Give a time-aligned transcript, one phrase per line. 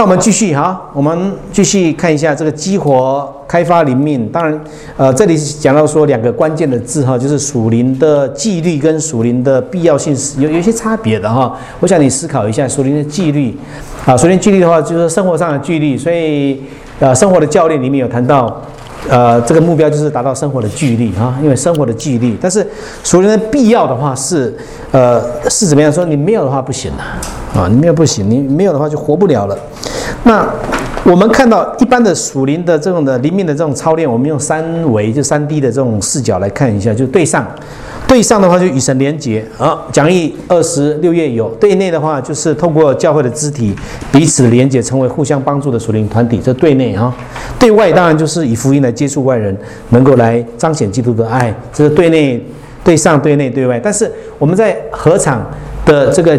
[0.00, 4.26] 那我们继续哈，我们继续看一下这个激活开发灵命。
[4.32, 4.58] 当然，
[4.96, 11.54] 呃，这里讲到说两个关键的字哈，就是属灵的纪律跟属灵的必要性是有有些差别的哈。
[11.80, 13.54] 我想你思考一下，属灵的纪律
[14.06, 16.62] 啊，属灵纪律的话就是生活上的纪律，所以
[16.98, 18.58] 呃，生活的教练里面有谈到。
[19.08, 22.36] 呃，这个目标就是达到生活的纪律啊，因为生活的纪律。
[22.38, 22.64] 但是
[23.02, 24.54] 属灵的必要的话是，
[24.92, 26.04] 呃，是怎么样说？
[26.04, 29.58] 你没有的话不行的啊，你没有不行，你没有的话就活不了了。
[30.24, 30.46] 那
[31.04, 37.46] 我们看到一般的属灵的这种的灵命的这种操练，我们用三维就三 D 的这种视角来看一下，就对上。
[38.06, 43.72] 对上的话就与神连结啊，讲义二十六页有；对内的话就是透过教会的肢体
[44.10, 46.40] 彼此连结，成为互相帮助的属灵团体。
[46.42, 47.14] 这对内啊，
[47.56, 49.56] 对外当然就是以福音来接触外人，
[49.90, 51.54] 能够来彰显基督的爱。
[51.72, 52.44] 这是对内、
[52.82, 53.78] 对上、对内、对外。
[53.78, 54.10] 但是
[54.40, 55.48] 我们在合场
[55.86, 56.36] 的这个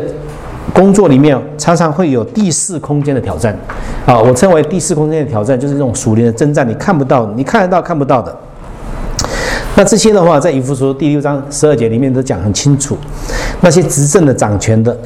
[0.73, 3.57] 工作里面，常常会有第四空间的挑战
[4.05, 8.35] 啊，我称为第四空间的挑战，就是这种属灵的征战，你看不到，你看得到看不到的。
[9.75, 12.97] 那这些的话，在以弗所第六章十二节里面都讲很清楚，
[13.61, 14.97] 那些执政的掌权的，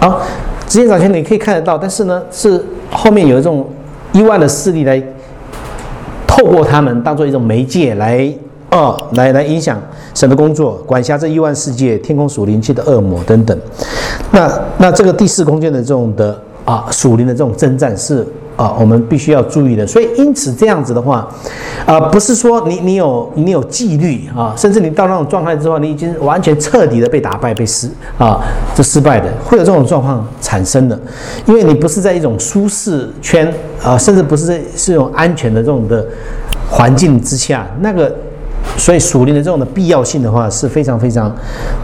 [0.00, 0.18] 啊，
[0.66, 3.66] 执政掌权你可以看得到，但是呢，是后面有一种
[4.12, 5.02] 意外的势力来
[6.26, 8.32] 透过他们当做一种媒介来，
[8.70, 9.80] 哦，来来影响
[10.14, 13.56] 神的工作，管辖这亿万世界、天空属灵界的恶魔等等。
[14.34, 18.26] 那那这个第四空间的这种的啊属灵的这种征战是。
[18.56, 21.28] 啊，我们必须要注意的，所以因此这样子的话，
[21.84, 28.40] 啊，不是说你你有你有纪律啊，甚至你到那种状态之后，你已经完全彻底的被打败、被失啊，
[28.72, 30.96] 这失败的会有这种状况产生的，
[31.46, 36.06] 因为你不是在一种舒适圈啊，甚至不是在是一种安全的这种的
[36.70, 38.14] 环境之下，那个。
[38.76, 41.34] 所以属灵的这种的必要性的话是非常非常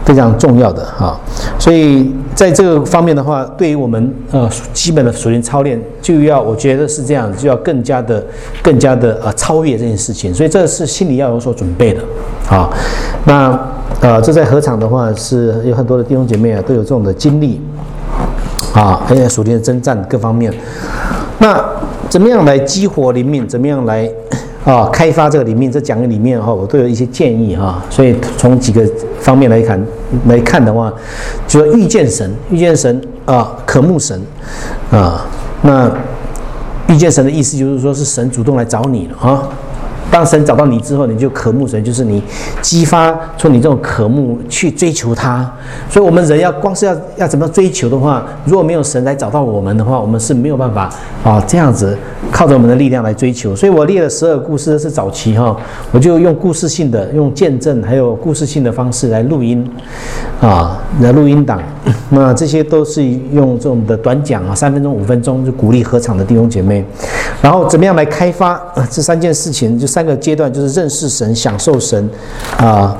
[0.05, 1.19] 非常重要的哈。
[1.57, 8.23] 所以在这个方面的话，对于我们呃基本的属灵操练，就要我觉得是这样，就要更加的
[8.61, 10.33] 更加的呃超越这件事情。
[10.33, 12.01] 所以这是心里要有所准备的
[12.49, 12.69] 啊。
[13.25, 13.57] 那
[14.01, 17.61] 呃这在合场的话是有很多的弟兄姐妹啊都有这种的经历
[18.73, 20.53] 啊，而且属灵的征战各方面。
[21.39, 21.63] 那
[22.09, 23.47] 怎么样来激活灵命？
[23.47, 24.09] 怎么样来？
[24.63, 27.83] 啊，开发这个里面，这讲的里面哈，我都有一些建议哈。
[27.89, 28.87] 所以从几个
[29.19, 29.83] 方面来看
[30.27, 30.93] 来看的话，
[31.47, 34.21] 就说遇见神，遇见神啊，渴慕神
[34.91, 35.25] 啊。
[35.63, 35.91] 那
[36.87, 39.47] 遇见神的意思就是说，是神主动来找你了啊。
[40.09, 42.21] 当神找到你之后，你就渴慕神，就是你
[42.61, 45.49] 激发出你这种渴慕去追求他。
[45.89, 50.89] 所以，我们人要光是要要怎么追求的话，如果没有神来找到我们的话，我们是没有办法
[51.23, 51.97] 啊这样子
[52.29, 53.55] 靠着我们的力量来追求。
[53.55, 55.55] 所以我列了十二故事是早期哈，
[55.93, 59.65] 我就用故事性的、用见证还有故事性的方式来录音
[60.41, 61.61] 啊，来录音档。
[62.13, 63.01] 那这些都是
[63.31, 66.85] 用这种的短讲啊，三分钟、五分钟就鼓励合场的弟兄姐妹。
[67.41, 69.79] 然后怎么样来开发这三件事情？
[69.79, 69.90] 就三。
[69.91, 72.09] 三个阶段就是认识神、享受神，
[72.57, 72.95] 啊，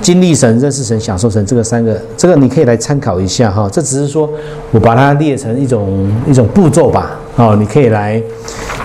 [0.00, 3.68] 经历神、认识神、享受神，这个三个，这个你可以来参考一下哈。
[3.70, 4.28] 这只是说
[4.72, 8.20] 我把它列成一种一种步骤吧，哦，你可以来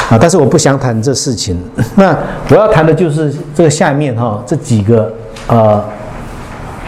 [0.10, 1.58] 啊，但是我不想谈这事情。
[1.98, 2.16] 那
[2.50, 5.12] 我要谈的就是这个下面哈这几个
[5.48, 5.84] 呃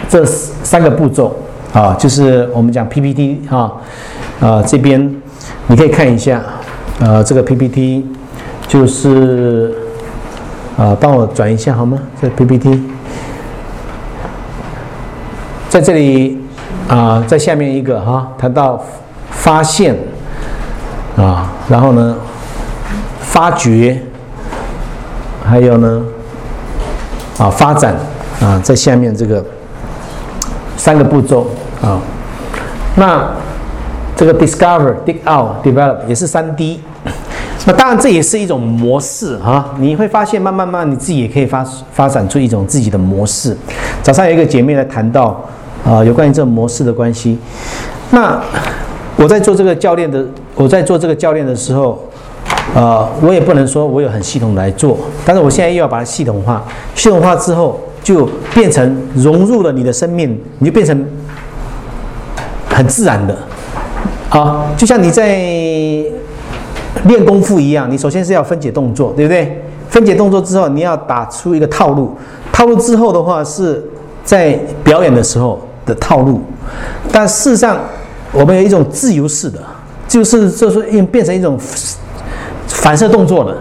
[0.08, 1.36] 这三个步骤
[1.74, 3.74] 啊，就是我们讲 PPT 哈
[4.40, 5.00] 啊这边
[5.68, 6.44] 你可以看一下
[7.00, 8.06] 呃这个 PPT
[8.68, 9.85] 就是。
[10.78, 11.98] 啊，帮我转一下好吗？
[12.22, 12.84] 这 PPT，
[15.70, 16.38] 在这里
[16.90, 18.84] 啊，在下面一个哈，谈到
[19.30, 19.96] 发现
[21.16, 22.16] 啊，然后呢，
[23.22, 24.02] 发掘，
[25.46, 26.02] 还有呢，
[27.38, 27.96] 啊，发展
[28.42, 29.44] 啊，在下面这个
[30.76, 31.48] 三个步骤
[31.82, 32.02] 啊，
[32.96, 33.26] 那
[34.18, 36.82] 这个 discover、dig out、develop 也是三 D。
[37.68, 39.74] 那当然，这也是一种模式啊！
[39.80, 43.58] 你会发现，慢慢慢，你自己也可以发发展出一种自己的模式。
[44.04, 45.44] 早上有一个姐妹来谈到
[45.84, 47.40] 啊，有关于这种模式的关系。
[48.12, 48.40] 那
[49.16, 52.08] 我在做这个教练的，我在做这个教练的时候，
[52.76, 54.96] 呃，我也不能说我有很系统来做，
[55.26, 56.64] 但是我现在又要把它系统化。
[56.94, 61.04] 系统化之后，就变成融入了你的生命，你就变成
[62.70, 63.36] 很自然的
[64.30, 66.04] 啊，就像你在。
[67.06, 69.64] 练功夫一样，你首先是要分解动作，对不对？
[69.88, 72.12] 分解动作之后，你要打出一个套路。
[72.52, 73.84] 套路之后的话，是
[74.24, 76.42] 在表演的时候的套路。
[77.12, 77.78] 但事实上，
[78.34, 79.60] 我们有一种自由式的，
[80.08, 81.58] 就是就是变变成一种
[82.68, 83.56] 反射动作了。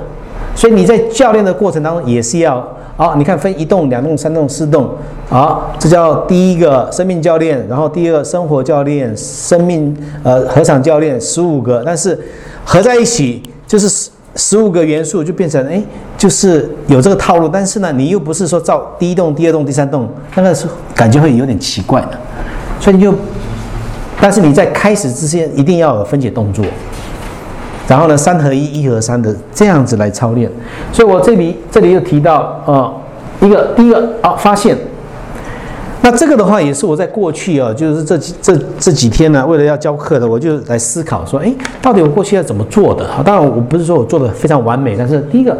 [0.56, 2.56] 所以你在教练的过程当中也是要
[2.96, 4.88] 啊，你看分一动、两动、三动、四动，
[5.28, 12.18] 啊，这叫第一个生命教练，然后第二个生活教练，生命呃合场教练十五个，但是。
[12.64, 15.82] 合在一起就是十十五个元素就变成哎，
[16.16, 17.48] 就是有这个套路。
[17.48, 22.18] 但是呢，你又不是说造第一栋、第二栋、第三栋，那个是感觉会有点奇怪的。
[22.80, 23.14] 所以你就，
[24.20, 26.64] 但是你在开始之前一定要有分解动作，
[27.86, 30.50] 然后呢，三合一、一合三的这样子来操练。
[30.92, 32.94] 所以我这里这里又提到呃，
[33.40, 34.76] 一个第一个啊发现。
[36.04, 43.08] 那这个的话也是我在过去啊，就是这几这这几天呢，为了要教课的，我就来思考说，哎，到底我过去要怎么做的？
[43.24, 45.56] 当然我不是说我做的非常完美，但是第一个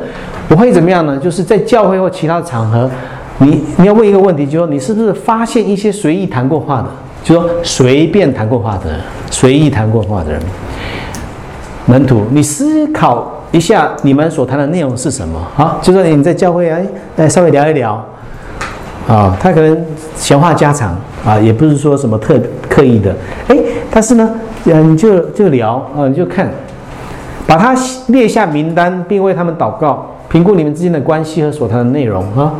[0.50, 1.17] 我会怎么样呢？
[1.17, 2.91] 就是在教会或其他的场合，
[3.38, 6.88] 你你要问一个问题，就是说你是不是发现一些随意谈过话的，
[7.25, 9.00] 就说随便谈过话的人，
[9.31, 10.38] 随意谈过话的人，
[11.87, 15.79] 门徒，你思考一下你们所谈的内容是什么啊？
[15.81, 16.87] 就说你在教会哎，
[17.17, 18.05] 来稍微聊一聊。
[19.06, 19.85] 啊，他可能
[20.17, 20.97] 闲话家常
[21.27, 23.15] 啊，也不是说什么特刻意的，
[23.49, 23.56] 哎，
[23.91, 24.31] 但是呢，
[24.65, 26.51] 嗯，你就就聊啊，你就看，
[27.47, 27.75] 把他
[28.06, 32.55] 列下名单，并为他们祷告，评估你们之间的关系和所谈的内容啊，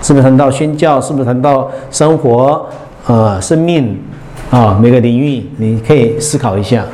[0.00, 1.00] 是不是谈到宣教？
[1.00, 2.64] 是不是谈到生活？
[3.08, 3.98] 呃，生命
[4.50, 6.84] 啊，每个领域你可以思考一下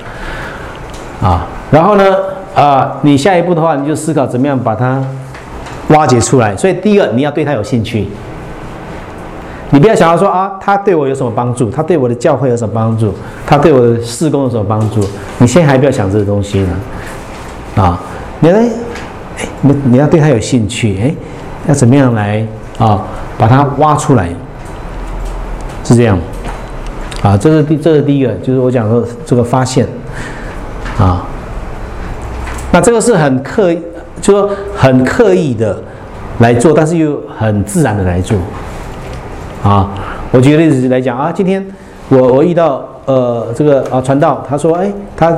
[1.21, 2.05] 啊，然后呢，
[2.55, 5.05] 啊，你下一步的话，你就思考怎么样把它
[5.89, 6.57] 挖掘出来。
[6.57, 8.07] 所以第一个，你要对他有兴趣。
[9.75, 11.69] 你不要想要说啊，他对我有什么帮助？
[11.69, 13.13] 他对我的教会有什么帮助？
[13.45, 15.01] 他对我的事工有什么帮助？
[15.39, 18.01] 你现在还不要想这个东西呢，啊，
[18.39, 18.65] 你来，
[19.63, 21.15] 你你要对他有兴趣，哎，
[21.67, 22.47] 要怎么样来
[22.79, 23.03] 啊，
[23.37, 24.29] 把它挖出来，
[25.83, 26.17] 是这样，
[27.21, 29.85] 啊，这是第这是第一个，就是我讲的这个发现，
[31.01, 31.27] 啊，
[32.71, 33.83] 那这个是很刻意，
[34.23, 35.77] 就说很刻意的
[36.39, 38.39] 来做，但是又很自然的来做。
[39.65, 39.89] 啊，
[40.31, 41.65] 我举个例子来讲啊，今天
[42.11, 45.35] 我我遇到呃这个啊传道，他说哎他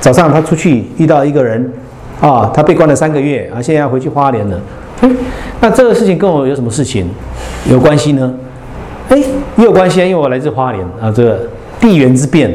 [0.00, 1.72] 早上他出去遇到一个人
[2.20, 4.60] 啊，他被关了三个月啊，现在要回去花莲了。
[5.02, 5.08] 哎，
[5.60, 7.08] 那这个事情跟我有什么事情
[7.70, 8.34] 有关系呢？
[9.08, 9.16] 哎，
[9.56, 11.38] 也有关系啊，因为我来自花莲啊，这个
[11.78, 12.52] 地缘之变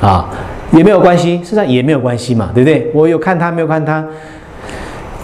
[0.00, 0.30] 啊
[0.72, 2.90] 也没有关系，实际上也没有关系嘛，对不对？
[2.94, 4.02] 我有看他没有看他，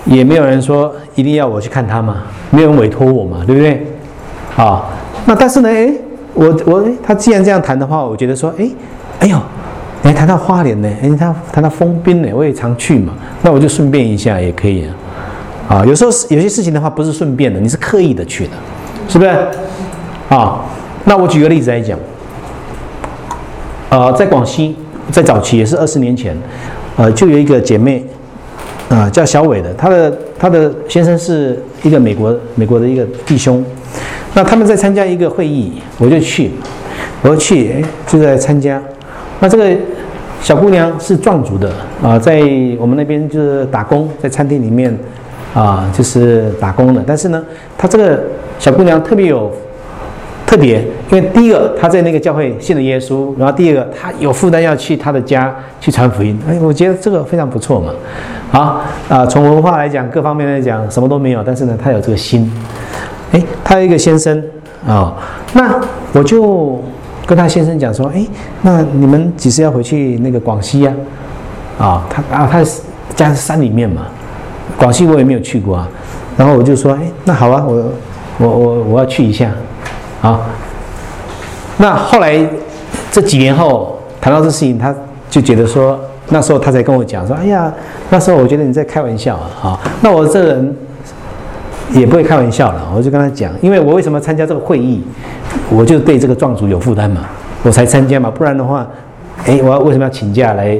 [0.04, 3.86] 也没有人说一定要我去看他嘛，没有人委托我嘛，对不对？
[4.56, 4.84] 啊，
[5.24, 5.90] 那但是呢，哎，
[6.34, 8.68] 我我他既然这样谈的话，我觉得说，哎，
[9.20, 9.38] 哎呦，
[10.02, 18.50] 哎谈到花莲呢，哎他谈到封滨呢，我也常去嘛，那我就顺便一下也可以啊，啊，有时候有些事情的话不是顺便的，你是刻意的去的，
[19.08, 19.30] 是不是？
[20.28, 20.60] 啊，
[21.04, 21.98] 那我举个例子来讲，
[23.88, 24.76] 呃，在广西，
[25.10, 26.36] 在早期也是二十年前，
[26.96, 28.04] 呃，就有一个姐妹，
[28.90, 33.64] 啊，叫小伟的，她的她的先生是一个美国美国的一个弟兄。
[34.34, 36.50] 那他们在参加一个会议，我就去，
[37.22, 38.80] 我就去，哎，就在参加。
[39.40, 39.70] 那这个
[40.40, 41.70] 小姑娘是壮族的
[42.02, 42.42] 啊，在
[42.78, 44.96] 我们那边就是打工，在餐厅里面
[45.54, 47.02] 啊，就是打工的。
[47.06, 47.42] 但是呢，
[47.76, 48.22] 她这个
[48.58, 49.52] 小姑娘特别有
[50.46, 56.38] 特别，因为第一个她在那个教会信了耶稣，然后第二个她有负担要去她的家去传福音。
[56.48, 57.92] 哎，我觉得这个非常不错嘛。
[58.50, 62.50] 好啊，从文化来讲，各方面来讲，什么都没有，但是呢，她有这个心。
[63.32, 64.42] 哎，他有一个先生
[64.86, 65.14] 啊，
[65.54, 65.80] 那
[66.12, 66.78] 我就
[67.26, 68.26] 跟他先生讲说，哎，
[68.60, 70.92] 那你们几时要回去那个广西呀？
[71.78, 72.62] 啊，他啊，他
[73.14, 74.02] 家是山里面嘛，
[74.76, 75.88] 广西我也没有去过啊。
[76.36, 77.84] 然后我就说，哎，那好啊，我
[78.38, 79.50] 我我我要去一下
[80.20, 80.40] 啊。
[81.78, 82.38] 那后来
[83.10, 84.94] 这几年后谈到这事情，他
[85.30, 87.72] 就觉得说，那时候他才跟我讲说，哎呀，
[88.10, 89.80] 那时候我觉得你在开玩笑啊。
[90.02, 90.76] 那我这人。
[91.98, 95.02] 也不会开玩笑了，我就跟他讲，因为我为什么参加这个会议，
[95.70, 97.22] 我就对这个壮族有负担嘛，
[97.62, 98.86] 我才参加嘛，不然的话，
[99.44, 100.78] 哎，我为什么要请假来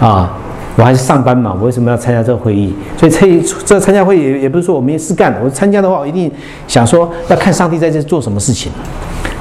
[0.00, 0.32] 啊？
[0.76, 2.74] 我还是上班嘛，我为什么要参加这个会议？
[2.96, 6.30] 所以这这参加会议也不是说我没事干，我参加的话，我一定
[6.66, 8.72] 想说要看上帝在这做什么事情。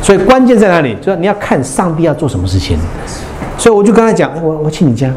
[0.02, 0.96] 所以关键在哪里？
[1.02, 2.78] 就是你要看上帝要做什么事情。
[3.58, 5.10] 所以我就跟他讲，我我去你家，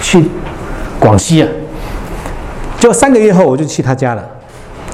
[0.00, 0.24] 去
[1.00, 1.48] 广西啊，
[2.78, 4.24] 就三个月后我就去他家了。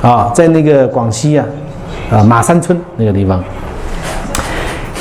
[0.06, 1.44] 啊，在那个广西啊，
[2.12, 3.42] 啊马山村那个地方，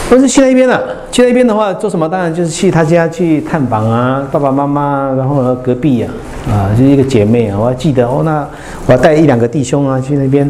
[0.10, 0.82] 我是去那边了。
[1.12, 2.10] 去那边的话，做什么？
[2.10, 6.12] 当然就是去他家去探访啊，爸爸妈妈，然后隔壁啊，
[6.50, 7.58] 啊，就是一个姐妹啊。
[7.58, 8.46] 我还记得哦，那
[8.88, 10.50] 我带一两个弟兄啊去那边。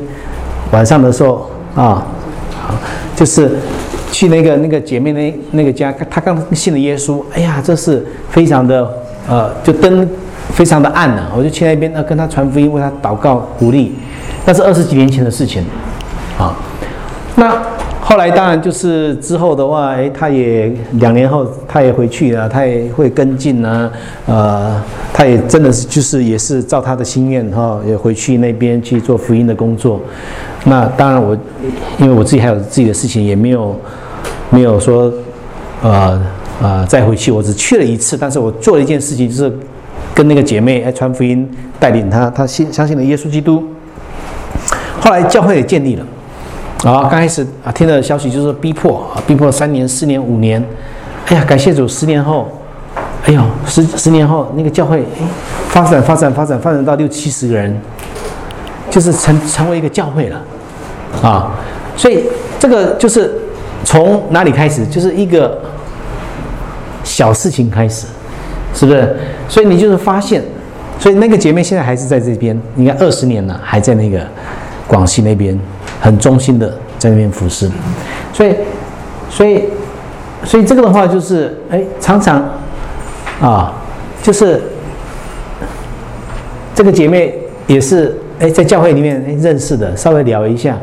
[0.72, 2.04] 晚上的时候啊，
[3.16, 3.60] 就是
[4.12, 7.22] 去那个那个姐妹那那个家，她刚信了耶稣。
[7.34, 8.90] 哎呀，这是非常的
[9.30, 10.08] 呃，就灯
[10.54, 11.30] 非常的暗啊。
[11.38, 13.94] 我就去那边呢，跟她传福音，为她祷告鼓励。
[14.46, 15.64] 那是二十几年前的事情，
[16.38, 16.56] 啊，
[17.36, 17.60] 那
[18.00, 23.92] 后来当然就是之后的话，哎，他也两年后他也回去了，他也会跟进呢，
[24.28, 24.80] 呃，
[25.12, 30.00] 他也真的是就是也是照他的心愿哈，也回去那边去做福音的工作。
[30.66, 31.36] 那当然我
[31.98, 33.76] 因为我自己还有自己的事情，也没有
[34.52, 35.12] 没有说
[35.82, 36.22] 呃
[36.62, 39.52] 呃再回去，我只去了一次，但是我做了一件事情，就是
[40.14, 41.50] 跟那个姐妹哎传福音，
[41.80, 43.64] 带领她，她信相信了耶稣基督。
[45.06, 46.04] 后来教会也建立了。
[46.84, 50.64] 啊，刚开始啊，听到消息就是逼迫啊，逼迫三年、四年、五年。
[51.28, 52.48] 哎呀，感谢主，十年后，
[53.24, 55.28] 哎呦，十十年后那个教会哎，
[55.70, 57.80] 发展、发展、发展、发展到六七十个人，
[58.90, 60.42] 就是成成为一个教会了
[61.22, 61.52] 啊。
[61.96, 62.24] 所以
[62.60, 63.32] 这个就是
[63.84, 65.60] 从哪里开始，就是一个
[67.04, 68.08] 小事情开始，
[68.74, 69.16] 是不是？
[69.48, 70.44] 所以你就是发现，
[71.00, 74.20] 所以那个姐妹现在还是在这边，应该二十年了，还在那个
[74.88, 75.60] 广西那边。
[76.02, 77.68] 很忠心的在那边服侍，
[78.32, 78.54] 所以，
[79.28, 79.64] 所以，
[80.44, 82.44] 所以这个的话就是，哎，常常，
[83.42, 83.74] 啊，
[84.22, 84.62] 就是
[86.76, 87.34] 这个姐妹
[87.66, 90.78] 也是，哎，在教会里面认识的，稍微聊一下，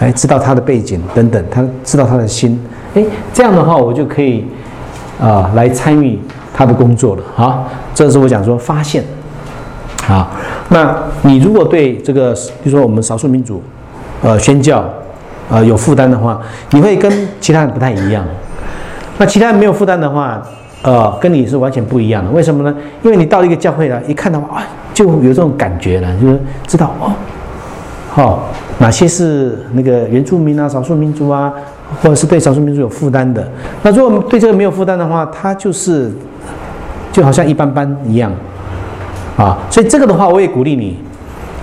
[0.00, 2.58] 哎，知道她的背景等等，她知道她的心，
[2.94, 4.46] 哎，这样的话我就可以
[5.20, 6.18] 啊来参与
[6.54, 9.04] 她的工作了，好，这是我讲说发现，
[10.06, 10.30] 好，
[10.68, 12.32] 那你如果对这个，
[12.62, 13.62] 比如说我们少数民族。
[14.22, 14.82] 呃，宣教，
[15.50, 18.24] 呃，有负担的话，你会跟其他人不太一样。
[19.18, 20.42] 那其他人没有负担的话，
[20.80, 22.30] 呃，跟你是完全不一样的。
[22.30, 22.74] 为什么呢？
[23.02, 27.12] 因为你到一个教会了，一看到啊，就有这种感觉了，就是知道哦，
[28.08, 31.52] 好，哪些是那个原住民啊、少数民族啊，
[32.00, 33.46] 或者是对少数民族有负担的。
[33.82, 36.10] 那如果对这个没有负担的话，他就是
[37.12, 38.32] 就好像一般般一样
[39.36, 39.58] 啊。
[39.70, 40.96] 所以这个的话，我也鼓励你，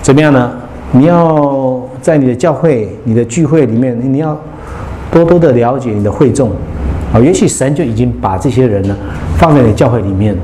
[0.00, 0.50] 怎么样呢？
[0.92, 4.38] 你要在你的教会、你的聚会里面，你要
[5.10, 6.50] 多多的了解你的会众
[7.14, 7.18] 啊。
[7.18, 8.94] 也许神就已经把这些人呢
[9.38, 10.36] 放在你教会里面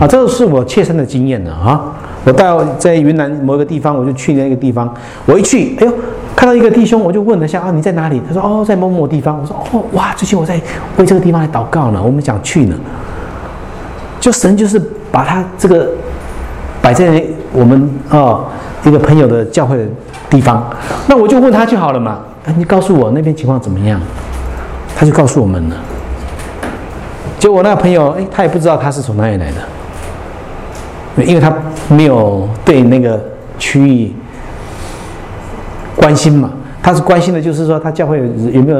[0.00, 0.06] 啊。
[0.06, 1.92] 这个是我切身的经验了啊。
[2.24, 4.92] 我到在云南某一个地方，我就去那个地方。
[5.24, 5.92] 我一去，哎呦，
[6.34, 8.20] 看到一个弟兄，我就问他下啊，你在哪里？
[8.26, 9.38] 他说哦，在某某地方。
[9.40, 10.60] 我说哦，哇，最近我在
[10.96, 12.74] 为这个地方来祷告呢，我们想去呢。
[14.18, 14.82] 就神就是
[15.12, 15.90] 把他这个
[16.86, 17.20] 摆在
[17.52, 18.44] 我们啊。
[18.84, 19.84] 一个朋友的教会的
[20.30, 20.64] 地方，
[21.08, 22.20] 那我就问他就好了嘛。
[22.56, 24.00] 你告诉我那边情况怎么样？
[24.94, 25.74] 他就告诉我们了。
[27.36, 31.52] 结果我那个朋友，哎，他也不知道他是从哪里来的，因为他
[31.88, 33.20] 没有对那个
[33.58, 34.12] 区域
[35.96, 36.52] 关心嘛。
[36.80, 38.18] 他是关心的，就是说他教会
[38.52, 38.78] 有没有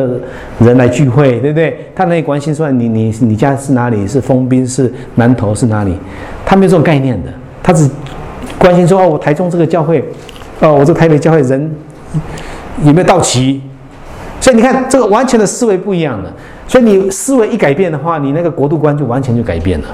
[0.61, 1.91] 人来聚会，对不对？
[1.97, 4.07] 他那关心说你你你家是哪里？
[4.07, 5.99] 是封滨是南投是哪里？
[6.45, 7.33] 他没有这种概念的，
[7.67, 7.91] 他只。
[8.59, 10.03] 关心说哦，我台中这个教会，
[10.61, 11.77] 哦，我这台北教会人
[12.83, 13.61] 有没有到齐？
[14.41, 16.33] 所以你看，这个完全的思维不一样的。
[16.67, 19.89] 所以你思维一改变的话，你那个国度观就完全就改变了。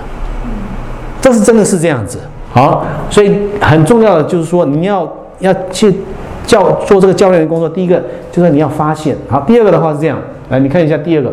[1.20, 2.20] 这是真的是这样子。
[2.52, 5.92] 好，所以很重要的就是说，你要要去
[6.46, 7.68] 教做这个教练的工作。
[7.68, 8.00] 第一个
[8.30, 9.16] 就是你要发现。
[9.28, 10.16] 好，第二个的话是这样，
[10.50, 11.32] 来你看一下第二个，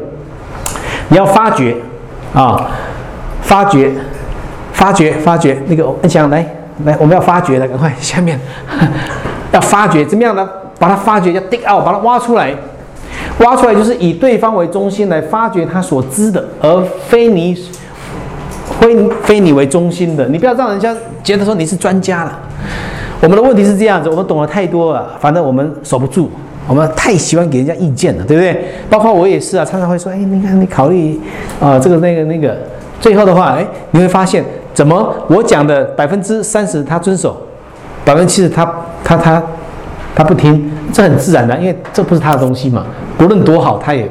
[1.10, 1.76] 你要发掘
[2.34, 2.72] 啊，
[3.42, 3.92] 发掘，
[4.80, 6.46] 发掘，发掘那个恩祥来。
[6.86, 8.40] 来，我们要发掘了，赶快下面
[9.52, 10.50] 要发掘，怎么样呢？
[10.80, 12.56] 把它发掘，要 dig out，把它挖出来。
[13.40, 17.54] 挖出来就是以对方为中心来发掘他所知的，而非你
[18.80, 20.26] 非非你为中心的。
[20.30, 22.40] 你不要让人家觉得说你是专家了。
[23.20, 26.32] 我们的问题是这样子，我们懂得太多了，反正我们守不住，
[26.66, 28.66] 我们太喜欢给人家意见了，对不对？
[28.90, 31.20] 包括我也是啊，常常会说，哎，你看你考虑
[31.60, 32.58] 啊，这个那个那个，
[33.02, 34.42] 最后的话，哎，你会发现。
[34.80, 35.14] 怎么？
[35.28, 37.36] 我讲的百分之三十他遵守，
[38.06, 38.66] 百分之七十他
[39.04, 39.44] 他他
[40.16, 42.86] 他不听，这很自然的，因为这不是他的东西嘛。
[43.18, 44.10] 不论多好，他也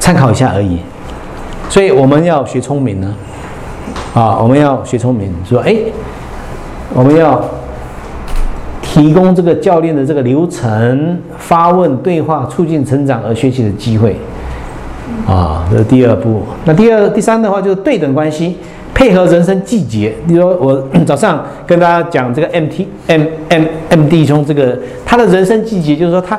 [0.00, 0.80] 参考一下而已。
[1.68, 3.14] 所以我们要学聪明呢，
[4.12, 5.76] 啊，我们要学聪明，说哎，
[6.92, 7.40] 我们要
[8.82, 14.16] 提供这个教练的这个流程，发问、对话、促进成长而学习的机会，
[15.28, 16.42] 啊，这是第二步。
[16.64, 18.58] 那第二、第三的话就是对等关系。
[18.94, 26.38] 配合人生季节，比如说我早上跟大家讲这个 M T M M M D 兄，这个他的人生季节就是说他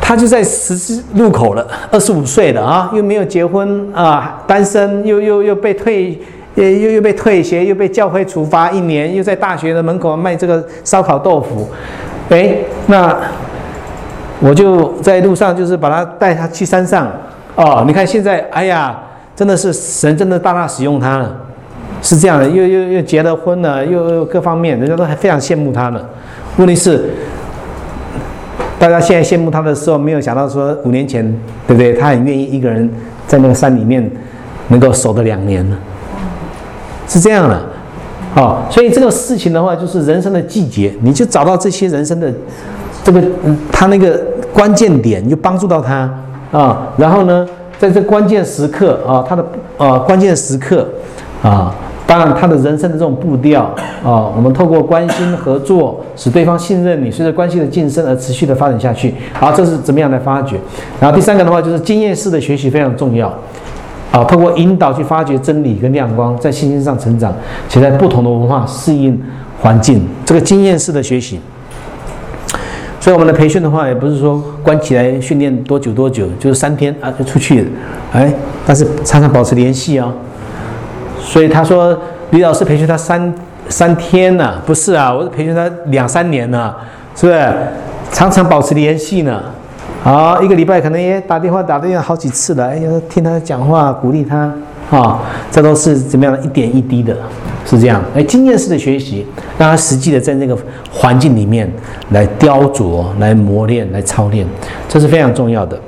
[0.00, 6.18] 他就在十字路口了，二十五岁的啊，又没有结婚啊，单身，又又又被退，
[6.56, 11.68] 又又又被退学，又被教会处罚一年，又在大学的门口卖这个烧烤豆腐，
[12.30, 13.16] 哎，那
[14.40, 17.06] 我就在路上就是把他带他去山上
[17.54, 18.98] 哦，你看现在，哎呀。
[19.40, 21.34] 真的是神真的大大使用他了，
[22.02, 26.00] 是这样的，又又又结了婚了，又又各方面，人家都还非常羡慕他呢。
[26.58, 27.08] 问题是，
[28.78, 31.24] 大家现在羡慕他的时候，没有想到说五年前，
[31.66, 31.94] 对不对？
[31.94, 32.86] 他很愿意一个人
[33.26, 34.10] 在那个山里面
[34.68, 35.78] 能够守得两年呢，
[37.08, 37.58] 是这样的。
[38.36, 42.30] 哦，所以这个事情的话，就是人生的季节，你就找到这些人生的
[43.02, 43.22] 这个
[43.72, 44.20] 他那个
[44.52, 46.12] 关键点，就帮助到他
[46.52, 46.88] 啊。
[46.98, 47.48] 然后呢，
[47.80, 49.42] 在这关键时刻啊，他的
[49.78, 50.86] 呃关键时刻
[51.42, 51.74] 啊。
[52.06, 53.62] 当然，他的人生的这种步调
[54.04, 59.14] 啊，我们透过关心合作，使对方信任你，随着关系的晋升而持续的发展下去。
[59.32, 60.56] 好，这是怎么样来发掘？
[61.00, 63.28] 然后第三个的话，就是经验式的学习非常重要
[64.10, 67.32] 啊，透过引导去发掘真理跟亮光，在信心上成长，
[67.68, 69.16] 且在不同的文化适应
[69.60, 71.38] 环境，这个经验式的学习。
[73.00, 77.70] 所以我们的培训的话，也不是说关起来训练多久多久，就是三天啊就出去了，
[78.12, 78.32] 哎，
[78.66, 80.12] 但是常常保持联系哦。
[81.18, 81.98] 所以他说，
[82.30, 83.34] 李老师培训他三
[83.68, 86.74] 三天呢，不是啊，我是培训他两三年呢，
[87.16, 87.52] 是不是？
[88.12, 89.40] 常常保持联系呢，
[90.02, 94.52] 好，一个礼拜可能也打电话打电话好几次了，哎呀，听他讲话，鼓励他，
[94.90, 97.16] 啊，这都是怎么样的一点一滴的，
[97.64, 99.26] 是这样，哎，经验式的学习，
[99.58, 100.56] 让他实际的在那个
[100.90, 101.70] 环境里面
[102.10, 104.46] 来雕琢、来磨练、来操练，
[104.88, 105.80] 这是非常重要的，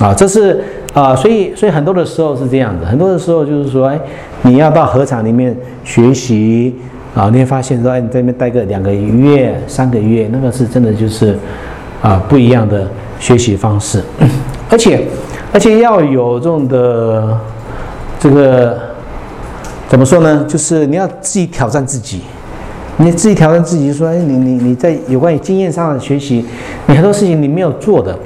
[0.00, 0.62] 啊，这是。
[0.94, 4.00] 啊，所以所以很多的时候是这样的，很多的时候就是说，哎，
[4.42, 5.54] 你要到合场里面
[5.84, 6.74] 学习
[7.14, 11.38] 啊，你会发现说，哎，你在那边待个两个月、三个月，那个是真的就是
[12.00, 12.88] 啊不一样的
[13.20, 14.02] 学习方式，
[14.70, 15.04] 而且
[15.52, 17.38] 而且要有这种的
[18.18, 18.80] 这个
[19.88, 20.44] 怎么说呢？
[20.46, 22.22] 就是你要自己挑战自己，
[22.98, 26.44] 你自己挑战自己，说，哎，你你你在有关于经验上的学习，
[26.86, 28.16] 你很多事情你没有做的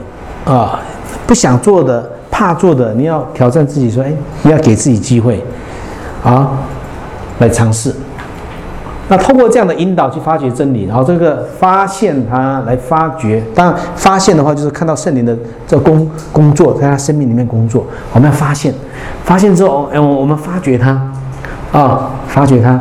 [0.44, 0.80] 啊，
[1.26, 2.10] 不想做的。
[2.34, 4.10] 怕做的，你要挑战自己，说：“哎，
[4.42, 5.38] 你要给自己机会，
[6.24, 6.50] 啊，
[7.40, 7.94] 来尝试。
[9.06, 13.44] 那通过这样的引导去发掘真理，然后这个发现它来发掘。
[13.54, 17.84] 当然，发现的话就是看到圣灵的这工工作在他生命里面工作。
[18.14, 18.72] 我们要发现，
[19.24, 20.98] 发现之后，哎，我们发掘它，
[21.72, 22.78] 啊，发掘它。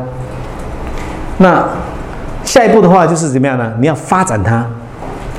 [1.37, 1.63] 那
[2.43, 3.71] 下一步的话就是怎么样呢？
[3.79, 4.65] 你要发展它，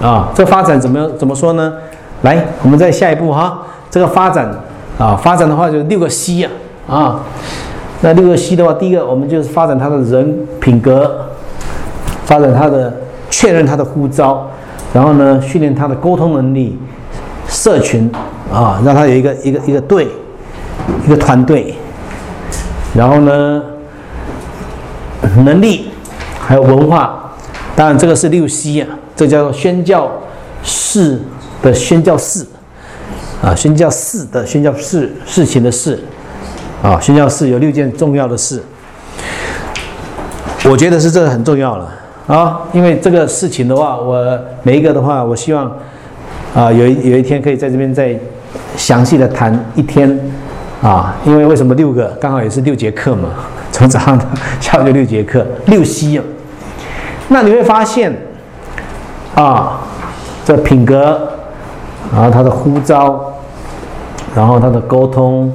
[0.05, 1.73] 啊，这发展怎么怎么说呢？
[2.23, 3.59] 来，我们再下一步哈。
[3.91, 4.49] 这个发展
[4.99, 6.49] 啊，发展的话就六个 C 呀，
[6.89, 7.21] 啊，
[8.01, 11.27] 那六个 C 的话，第一个我们就是发展他的人品格，
[12.25, 12.93] 发展他的
[13.29, 14.49] 确认他的呼召，
[14.95, 16.79] 然后呢，训练他的沟通能力，
[17.47, 18.11] 社群
[18.53, 20.09] 啊，让他有一个一个一个队，
[21.05, 21.75] 一个团队，
[22.95, 23.63] 然后呢，
[25.45, 25.91] 能力
[26.41, 27.33] 还有文化，
[27.75, 30.11] 当然这个是六 C 啊，这叫做宣教
[30.63, 31.21] 士
[31.63, 32.47] 的宣教士。
[33.43, 35.99] 啊，宣教事的宣教事事情的事，
[36.81, 38.63] 啊，宣教事有六件重要的事，
[40.71, 41.93] 我觉得是这个很重要了
[42.29, 44.25] 啊，因为这个事情的话，我
[44.63, 45.65] 每一个的话，我希望
[46.55, 48.17] 啊，有一有一天可以在这边再
[48.77, 50.17] 详细的谈一天
[50.83, 53.29] 啊，因为为什么六个刚好也是六节课嘛，
[53.73, 54.25] 从早上到
[54.61, 56.25] 下午就六节课，六西啊，
[57.29, 58.13] 那你会发现
[59.35, 59.81] 啊，
[60.45, 61.21] 这品格，
[62.13, 63.29] 然后他的呼召。
[64.35, 65.53] 然后他的沟通，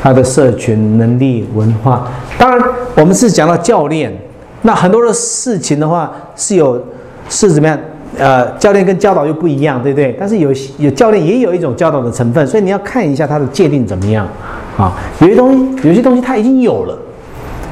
[0.00, 2.06] 他的社群能力、文化，
[2.38, 4.16] 当然我们是讲到教练，
[4.60, 6.80] 那很多的事情的话是有
[7.28, 7.76] 是怎么样？
[8.16, 10.14] 呃，教练跟教导又不一样，对不对？
[10.20, 14.24] 但是有有教练也有一种教导的成分，所以你要看一下他的界定怎么样
[14.76, 14.92] 啊？
[15.20, 16.98] 有些东西，有些东西他已经有了，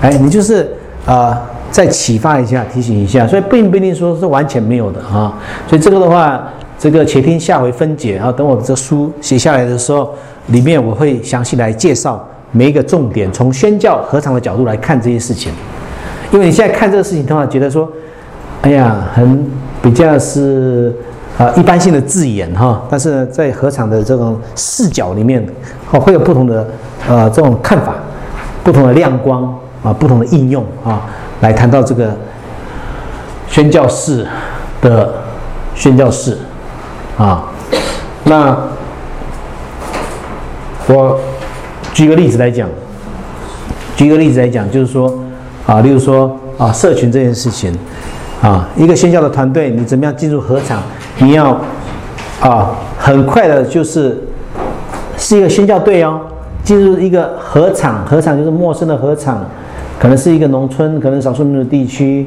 [0.01, 0.71] 哎，你就是
[1.07, 1.37] 呃
[1.71, 5.33] 再启发一下、提醒一下，所以并不一定说是完全没有的啊。
[5.69, 6.43] 所以这个的话，
[6.79, 8.31] 这个且听下回分解啊。
[8.31, 10.15] 等我这书写下来的时候。
[10.47, 15.53] 里面我会详细来介绍每一个重点，从宣教合场的角度来看这些事情。
[16.33, 17.89] 因为你现在看这个事情的话，觉得说，
[18.63, 19.49] 哎呀，很
[19.81, 20.93] 比较是
[21.40, 25.44] 啊一般性的字眼哈，但是呢在合场的这种视角里面，
[25.90, 26.68] 哦会有不同的
[27.09, 27.94] 呃这种看法，
[28.62, 29.44] 不同的亮光
[29.83, 31.07] 啊，不同的应用啊，
[31.40, 32.14] 来谈到这个
[33.48, 34.26] 宣教士
[34.83, 35.14] 的
[35.74, 36.37] 宣教士
[37.16, 37.44] 啊，
[38.24, 38.57] 那。
[40.92, 41.16] 我
[41.94, 42.68] 举个例子来讲，
[43.94, 45.14] 举个例子来讲，就是说，
[45.64, 47.72] 啊，例如说啊，社群这件事情，
[48.42, 50.83] 啊，一个宣教的团队，你怎么样进入合场？
[51.21, 51.61] 你要
[52.41, 54.19] 啊，很快的，就是
[55.19, 56.19] 是一个宣教队哦，
[56.65, 59.45] 进入一个合场，合场就是陌生的合场，
[59.99, 62.27] 可能是一个农村，可能少数民族地区，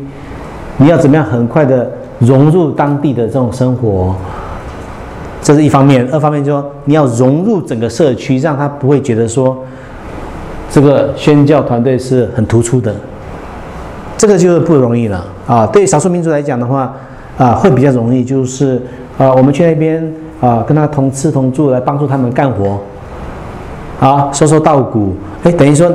[0.77, 4.15] 你要怎么样很快的融入当地的这种生活？
[5.41, 9.57] 这是一方面，二方面就是说你要融入整个社区，让他不会觉得说
[10.69, 12.93] 这个宣教团队是很突出的，
[14.15, 15.65] 这个就是不容易了啊。
[15.65, 16.93] 对少数民族来讲的话，
[17.37, 18.79] 啊，会比较容易，就是
[19.17, 22.79] 啊，我们去那边啊，跟他同吃同住，来帮助他们干活，
[23.99, 25.91] 啊，收收稻谷，哎，等于说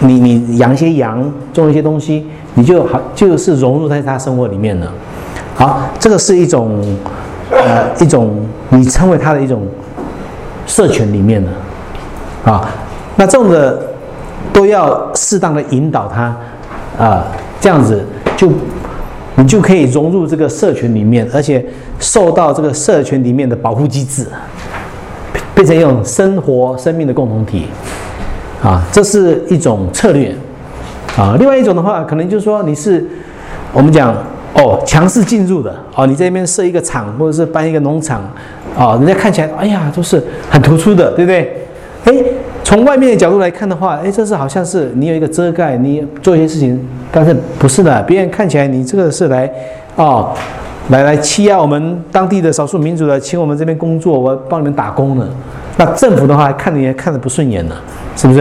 [0.00, 4.90] 你你养一些羊，种一些东西，你就好就是融入在他生活里面了。
[5.54, 6.80] 好，这个是一种
[7.50, 9.66] 呃一种你称为他的一种
[10.66, 12.66] 社群里面的啊，
[13.16, 13.78] 那这种的
[14.54, 16.34] 都要适当的引导他
[17.04, 17.26] 啊，
[17.60, 18.02] 这样子
[18.36, 18.50] 就。
[19.38, 21.64] 你就可以融入这个社群里面，而且
[22.00, 24.26] 受到这个社群里面的保护机制，
[25.54, 27.66] 变成一种生活生命的共同体，
[28.62, 30.34] 啊，这是一种策略，
[31.16, 33.06] 啊，另外一种的话，可能就是说你是
[33.72, 34.12] 我们讲
[34.54, 38.20] 哦强势进入的，哦，你这边设一个厂或者是搬一个农场，
[38.76, 40.20] 啊，人家看起来哎呀都是
[40.50, 41.67] 很突出的，对不对？
[42.10, 42.24] 哎。
[42.64, 46.78] 从外面的角度来看的话，哎，这是好像是你有一个遮盖，你做一些事情，
[47.10, 49.50] 但是不是的，别人看起来你这个是来，
[49.96, 50.34] 哦，
[50.90, 55.26] 来来欺压我们当地的少数民族的，请我们这边工作，我帮你们打工的。
[55.78, 57.76] 那政府的话看你也看得不顺眼呢，
[58.14, 58.40] 是不是？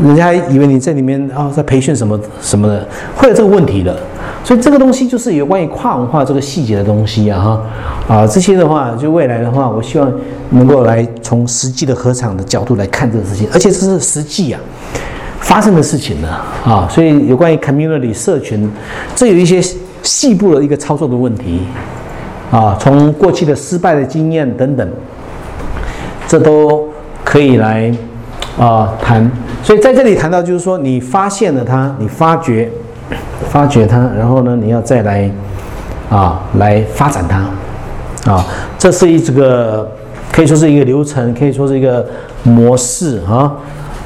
[0.00, 3.96] 人家还以为你在里面啊，在培训什么什么的，会有这个问题的。
[4.44, 7.60] 所以这个东西就是有关于跨文化这个细节的东西啊，哈，
[8.16, 10.12] 啊，这些的话，就未来的话，我希望
[10.50, 14.60] 能够来从实际的合场的角度来看这个事情，而且这是实际啊
[15.38, 16.28] 发生的事情呢，
[16.64, 18.68] 啊，所以有关于 community 社群，
[19.14, 19.62] 这有一些
[20.02, 21.60] 细部的一个操作的问题，
[22.50, 24.88] 啊，从过去的失败的经验等等，
[26.26, 26.88] 这都
[27.22, 27.94] 可以来
[28.58, 29.30] 啊谈。
[29.62, 32.68] 所以在这里谈到就是说，你发现了它，你发觉。
[33.50, 35.30] 发掘它，然后呢，你要再来
[36.10, 38.44] 啊，来发展它啊，
[38.78, 39.90] 这是一这个
[40.32, 42.06] 可以说是一个流程，可以说是一个
[42.42, 43.52] 模式啊。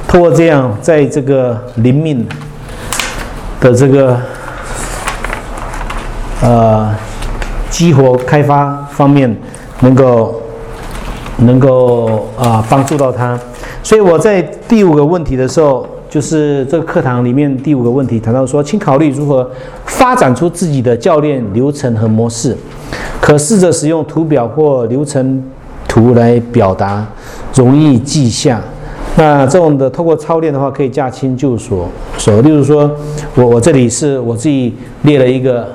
[0.07, 2.27] 通过这样，在这个灵命
[3.59, 4.17] 的这个
[6.41, 6.95] 呃
[7.69, 9.35] 激活开发方面，
[9.81, 10.41] 能够
[11.37, 13.37] 能够啊帮助到他。
[13.83, 15.87] 所以我在第五个问题的时候。
[16.09, 19.49] 就是这个课堂里面第五个问题谈到说，请考虑如何
[19.85, 22.55] 发展出自己的教练流程和模式，
[23.19, 25.43] 可试着使用图表或流程
[25.87, 27.05] 图来表达，
[27.53, 28.61] 容易记下。
[29.17, 31.87] 那这种的透过操练的话，可以驾轻就熟。
[32.17, 32.89] 熟，例如说
[33.35, 35.67] 我我这里是我自己列了一个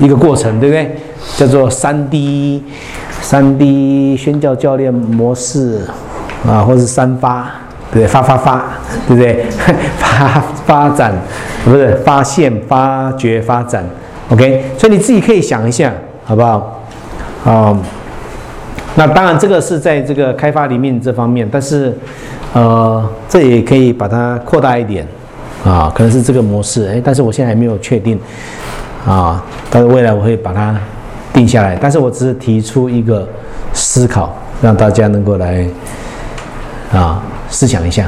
[0.00, 0.96] 一个过程，对不对？
[1.36, 2.62] 叫做三 D
[3.20, 5.80] 三 D 宣教教练模式
[6.46, 7.50] 啊，或者是三发。
[7.94, 8.62] 对，发发发，
[9.06, 9.46] 对不对？
[9.96, 11.14] 发发展，
[11.64, 13.84] 不是发现、发掘、发展。
[14.30, 15.92] OK，所以你自己可以想一下，
[16.24, 16.82] 好不好？
[17.44, 17.78] 啊，
[18.96, 21.96] 那当然这个是在这个开发里面这方面，但是
[22.52, 25.06] 呃，这也可以把它扩大一点
[25.64, 26.88] 啊，可能是这个模式。
[26.88, 28.18] 哎，但是我现在还没有确定
[29.06, 30.74] 啊，但是未来我会把它
[31.32, 31.78] 定下来。
[31.80, 33.28] 但是我只是提出一个
[33.72, 35.64] 思考，让大家能够来
[36.92, 37.22] 啊。
[37.54, 38.02] 思想一下。